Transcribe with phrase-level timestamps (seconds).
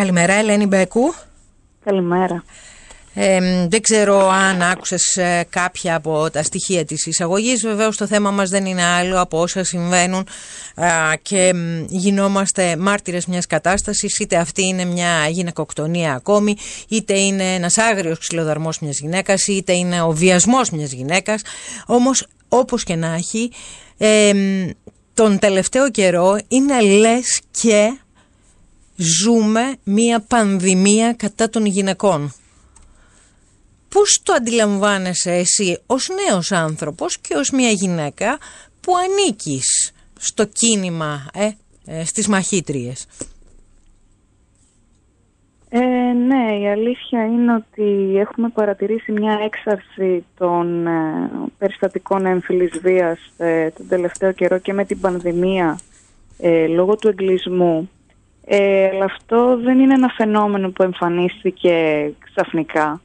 [0.00, 1.14] Καλημέρα, Ελένη Μπέκου.
[1.84, 2.44] Καλημέρα.
[3.14, 7.62] Ε, δεν ξέρω αν άκουσες ε, κάποια από τα στοιχεία της εισαγωγής.
[7.62, 10.26] Βεβαίως το θέμα μας δεν είναι άλλο από όσα συμβαίνουν
[11.22, 11.52] και
[11.88, 14.18] γινόμαστε μάρτυρες μιας κατάστασης.
[14.18, 16.56] Είτε αυτή είναι μια γυναικοκτονία ακόμη,
[16.88, 21.42] είτε είναι ένας άγριος ξυλοδαρμός μιας γυναίκας, είτε είναι ο βιασμός μιας γυναίκας.
[21.86, 23.50] Όμως όπως και να έχει,
[25.14, 27.98] τον τελευταίο καιρό είναι λες και
[29.00, 32.32] ζούμε μία πανδημία κατά των γυναικών.
[33.88, 38.38] Πώς το αντιλαμβάνεσαι εσύ ως νέος άνθρωπος και ως μία γυναίκα
[38.80, 41.50] που ανήκεις στο κίνημα, ε,
[41.86, 43.06] ε στις μαχήτριες;
[45.72, 53.32] Ε, ναι, η αλήθεια είναι ότι έχουμε παρατηρήσει μια έξαρση των ε, περιστατικών έμφυλης βίας
[53.36, 55.78] ε, τον τελευταίο καιρό και με την πανδημία
[56.38, 57.90] ε, λόγω του εγκλισμού.
[58.52, 61.74] Ε, αλλά αυτό δεν είναι ένα φαινόμενο που εμφανίστηκε
[62.18, 63.00] ξαφνικά.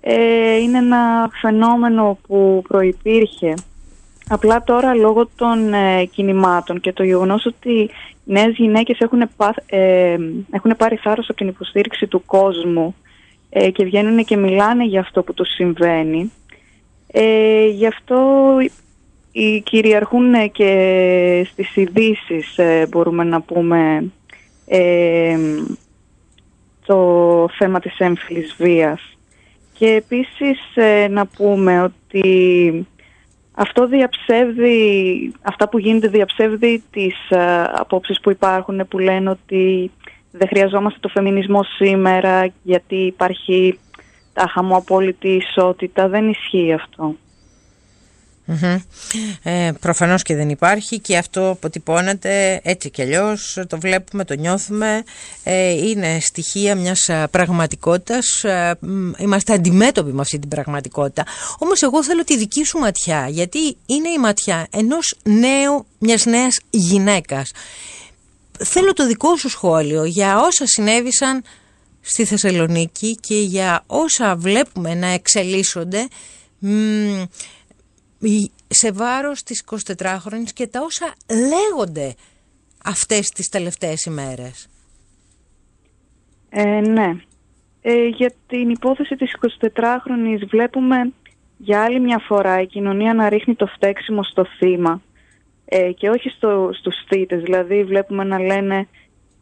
[0.00, 3.54] Ε, είναι ένα φαινόμενο που προϋπήρχε.
[4.28, 7.90] Απλά τώρα λόγω των ε, κινημάτων και το γεγονός ότι οι
[8.24, 9.20] νέες γυναίκες έχουν,
[9.66, 10.16] ε,
[10.50, 12.94] έχουν πάρει θάρρος από την υποστήριξη του κόσμου
[13.50, 16.32] ε, και βγαίνουν και μιλάνε για αυτό που τους συμβαίνει.
[17.06, 18.18] Ε, γι' αυτό
[19.32, 24.10] οι κυριαρχούν και στις ειδήσεις μπορούμε να πούμε
[26.86, 29.00] το θέμα της έμφυλης βίας.
[29.72, 32.86] Και επίσης ε, να πούμε ότι
[33.52, 39.90] αυτό διαψεύδει, αυτά που γίνεται διαψεύδει τις ε, απόψεις που υπάρχουν που λένε ότι
[40.30, 43.78] δεν χρειαζόμαστε το φεμινισμό σήμερα γιατί υπάρχει
[44.32, 44.42] τα
[44.76, 46.08] απόλυτη ισότητα.
[46.08, 47.14] Δεν ισχύει αυτό.
[49.42, 55.02] Ε, προφανώς και δεν υπάρχει και αυτό αποτυπώνεται έτσι κι αλλιώς, το βλέπουμε, το νιώθουμε.
[55.44, 58.44] Ε, είναι στοιχεία μιας πραγματικότητας.
[58.44, 58.78] Ε,
[59.18, 61.24] είμαστε αντιμέτωποι με αυτή την πραγματικότητα.
[61.58, 66.60] Όμως εγώ θέλω τη δική σου ματιά γιατί είναι η ματιά ενός νέου, μιας νέας
[66.70, 67.50] γυναίκας.
[68.58, 71.42] Θέλω το δικό σου σχόλιο για όσα συνέβησαν
[72.00, 76.08] στη Θεσσαλονίκη και για όσα βλέπουμε να εξελίσσονται
[78.68, 82.14] σε βάρος της 24χρονης και τα όσα λέγονται
[82.84, 84.68] αυτές τις τελευταίες ημέρες.
[86.48, 87.10] Ε, ναι.
[87.82, 91.12] Ε, για την υπόθεση της 24χρονης βλέπουμε
[91.56, 95.02] για άλλη μια φορά η κοινωνία να ρίχνει το φταίξιμο στο θύμα
[95.64, 97.42] ε, και όχι στο, στους θύτες.
[97.42, 98.88] Δηλαδή βλέπουμε να λένε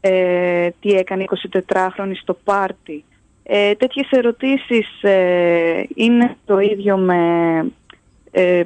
[0.00, 1.28] ε, τι έκανε η
[1.68, 3.04] 24χρονη στο πάρτι.
[3.42, 7.18] Ε, τέτοιες ερωτήσεις ε, είναι το ίδιο με
[8.30, 8.62] ε,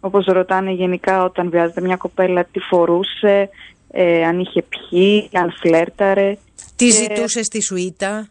[0.00, 3.48] όπως ρωτάνε γενικά όταν βιάζεται μια κοπέλα τι φορούσε,
[3.90, 6.36] ε, αν είχε πιει, αν φλέρταρε.
[6.76, 8.28] Τι ε, ζητούσες στη σουίτα;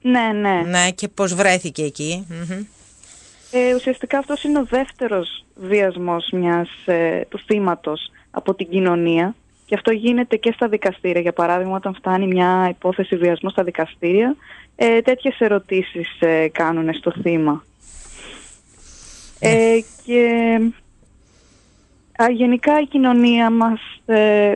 [0.00, 0.62] Ναι, ναι.
[0.66, 1.90] Ναι, και πώς βρέθηκε
[3.50, 9.34] Ε, ουσιαστικά αυτός είναι ο δεύτερος βιασμός μιας, ε, του θύματος από την κοινωνία
[9.66, 11.20] και αυτό γίνεται και στα δικαστήρια.
[11.20, 14.36] Για παράδειγμα, όταν φτάνει μια υπόθεση βιασμού στα δικαστήρια,
[14.76, 17.64] ε, τέτοιες ερωτήσεις ε, κάνουν στο θύμα.
[19.40, 20.58] Ε, και
[22.22, 24.52] α, γενικά η κοινωνία μας ε,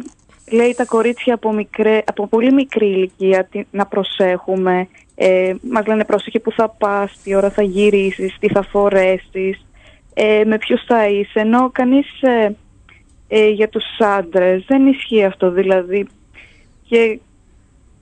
[0.51, 4.89] λέει τα κορίτσια από, μικρέ, από πολύ μικρή ηλικία να προσέχουμε.
[5.15, 9.67] Ε, μας λένε πρόσεχε που θα πας, τι ώρα θα γυρίσεις, τι θα φορέσεις,
[10.15, 11.41] ε, με ποιους θα είσαι.
[11.41, 12.55] Ενώ κανείς ε,
[13.29, 16.07] ε, για τους άντρες δεν ισχύει αυτό δηλαδή.
[16.89, 17.21] Και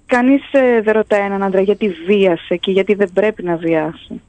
[0.07, 0.43] κανείς
[0.83, 4.21] δεν ρωτάει έναν άντρα γιατί βίασε και γιατί δεν πρέπει να βιάσει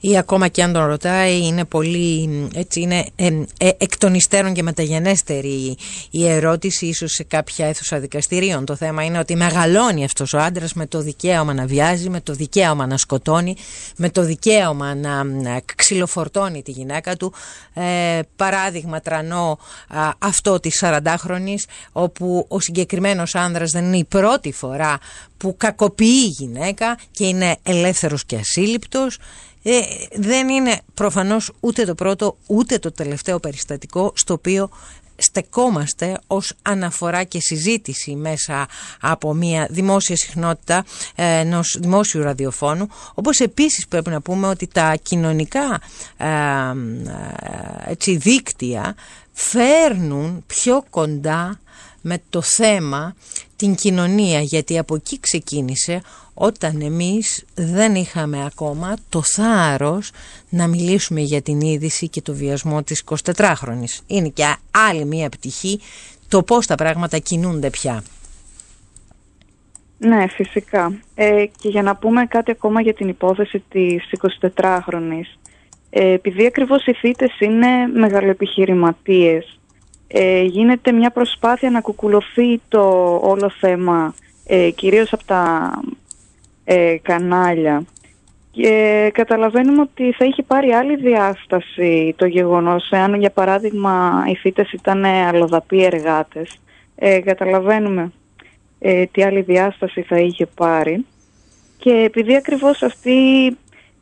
[0.00, 3.26] ή ακόμα και αν τον ρωτάει είναι πολύ έτσι είναι ε,
[3.58, 5.76] ε, εκ των υστέρων και μεταγενέστερη
[6.10, 8.64] η ερώτηση ίσως σε κάποια αίθουσα δικαστηρίων.
[8.64, 12.32] Το θέμα είναι ότι μεγαλώνει αυτός ο άντρας με το δικαίωμα να βιάζει με το
[12.32, 13.56] δικαίωμα να σκοτώνει
[13.96, 17.32] με το δικαίωμα να, να ξυλοφορτώνει τη γυναίκα του.
[17.74, 19.58] Ε, παράδειγμα τρανό
[20.18, 24.98] αυτό της 40χρονης όπου ο συγκεκριμένος άνδρας δεν είναι η πρώτη φορά
[25.36, 29.18] που κακοποιεί η γυναίκα και είναι ελεύθερος και ασύλληπτος
[29.68, 29.80] ε,
[30.12, 34.68] δεν είναι προφανώς ούτε το πρώτο ούτε το τελευταίο περιστατικό στο οποίο
[35.16, 38.66] στεκόμαστε ως αναφορά και συζήτηση μέσα
[39.00, 40.84] από μια δημόσια συχνότητα
[41.14, 42.88] ε, ενός δημόσιου ραδιοφώνου.
[43.14, 45.80] Όπως επίσης πρέπει να πούμε ότι τα κοινωνικά
[46.16, 46.26] ε,
[47.90, 48.94] έτσι, δίκτυα
[49.32, 51.60] φέρνουν πιο κοντά
[52.00, 53.14] με το θέμα
[53.56, 56.00] την κοινωνία γιατί από εκεί ξεκίνησε
[56.34, 60.10] όταν εμείς δεν είχαμε ακόμα το θάρρος
[60.48, 64.00] να μιλήσουμε για την είδηση και το βιασμό της 24χρονης.
[64.06, 64.56] Είναι και
[64.88, 65.80] άλλη μία πτυχή
[66.28, 68.02] το πώς τα πράγματα κινούνται πια.
[69.98, 71.00] Ναι, φυσικά.
[71.14, 74.04] Ε, και για να πούμε κάτι ακόμα για την υπόθεση της
[74.56, 75.38] 24χρονης.
[75.90, 79.55] Ε, επειδή ακριβώς οι θύτες είναι μεγαλοεπιχειρηματίες,
[80.08, 84.14] ε, γίνεται μια προσπάθεια να κουκουλωθεί το όλο θέμα,
[84.46, 85.70] ε, κυρίως από τα
[86.64, 87.84] ε, κανάλια.
[88.50, 94.72] Και καταλαβαίνουμε ότι θα είχε πάρει άλλη διάσταση το γεγονός, εάν για παράδειγμα οι θύτες
[94.72, 96.60] ήταν αλλοδαποί εργάτες.
[96.96, 98.12] Ε, καταλαβαίνουμε
[98.78, 101.06] ε, τι άλλη διάσταση θα είχε πάρει.
[101.78, 103.12] Και επειδή ακριβώς αυτοί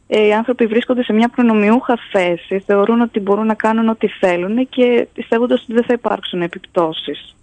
[0.07, 4.69] ε, οι άνθρωποι βρίσκονται σε μια προνομιούχα θέση, θεωρούν ότι μπορούν να κάνουν ό,τι θέλουν
[4.69, 7.35] και πιστεύοντας ότι δεν θα υπάρξουν επιπτώσεις.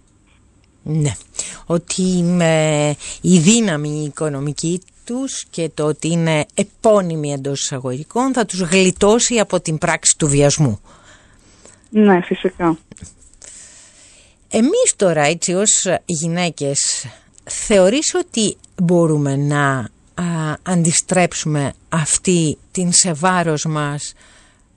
[0.82, 1.10] Ναι,
[1.66, 8.60] ότι με η δύναμη οικονομική τους και το ότι είναι επώνυμοι εντός εισαγωγικών θα τους
[8.60, 10.80] γλιτώσει από την πράξη του βιασμού.
[11.90, 12.78] Ναι, φυσικά.
[14.48, 17.06] Εμείς τώρα έτσι ως γυναίκες
[17.44, 19.88] θεωρείς ότι μπορούμε να
[20.62, 24.14] αντιστρέψουμε αυτή την σε βάρος μας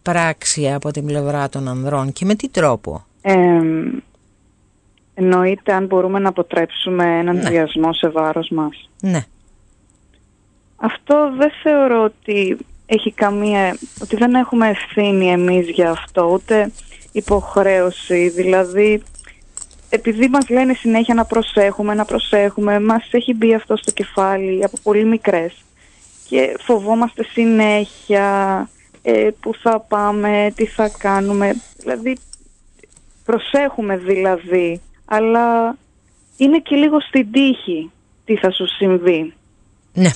[0.01, 3.59] πράξη από την πλευρά των ανδρών και με τι τρόπο; Ε,
[5.13, 7.49] εννοείται αν μπορούμε να αποτρέψουμε έναν ναι.
[7.49, 8.89] βιασμό σε βάρος μας.
[9.01, 9.23] Ναι.
[10.75, 16.71] Αυτό δεν θεωρώ ότι έχει καμία, ότι δεν έχουμε ευθύνη εμείς για αυτό, ούτε
[17.11, 18.29] υποχρέωση.
[18.29, 19.03] Δηλαδή,
[19.95, 24.77] επειδή μας λένε συνέχεια να προσέχουμε, να προσέχουμε, μας έχει μπει αυτό στο κεφάλι από
[24.83, 25.53] πολύ μικρές
[26.27, 28.69] και φοβόμαστε συνέχεια
[29.01, 31.55] ε, που θα πάμε, τι θα κάνουμε.
[31.77, 32.17] Δηλαδή,
[33.25, 35.77] προσέχουμε δηλαδή, αλλά
[36.37, 37.91] είναι και λίγο στην τύχη
[38.25, 39.33] τι θα σου συμβεί.
[39.93, 40.09] Ναι.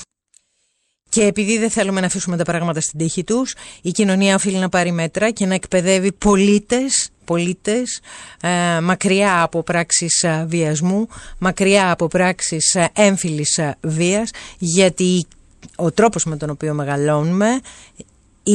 [1.10, 4.68] Και επειδή δεν θέλουμε να αφήσουμε τα πράγματα στην τύχη τους, η κοινωνία οφείλει να
[4.68, 8.00] πάρει μέτρα και να εκπαιδεύει πολίτες, πολίτες
[8.40, 11.08] ε, μακριά από πράξεις ε, βιασμού,
[11.38, 15.26] μακριά από πράξεις ε, έμφυλης βίας, γιατί
[15.76, 17.60] ο τρόπος με τον οποίο μεγαλώνουμε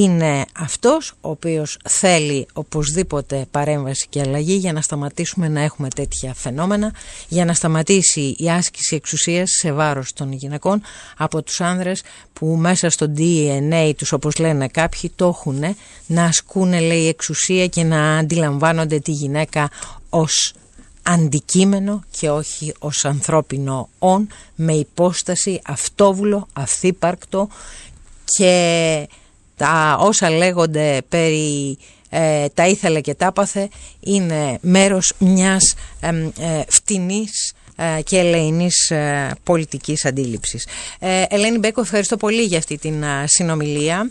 [0.01, 6.33] είναι αυτός ο οποίος θέλει οπωσδήποτε παρέμβαση και αλλαγή για να σταματήσουμε να έχουμε τέτοια
[6.33, 6.93] φαινόμενα,
[7.27, 10.81] για να σταματήσει η άσκηση εξουσίας σε βάρος των γυναικών
[11.17, 12.03] από τους άνδρες
[12.33, 15.75] που μέσα στο DNA τους όπως λένε κάποιοι το έχουν
[16.05, 19.69] να ασκούν λέει εξουσία και να αντιλαμβάνονται τη γυναίκα
[20.09, 20.53] ως
[21.03, 27.47] αντικείμενο και όχι ως ανθρώπινο όν με υπόσταση αυτόβουλο, αυθύπαρκτο
[28.25, 29.07] και
[29.57, 31.77] τα όσα λέγονται περί
[32.17, 33.69] ε, τα ήθελε και τα πάθε
[33.99, 37.53] είναι μέρος μιας ε, ε, φτηνής
[38.03, 38.91] και ελεηνής
[39.43, 40.67] πολιτικής αντίληψης.
[41.29, 44.09] Ελένη Μπέκο, ευχαριστώ πολύ για αυτή την συνομιλία.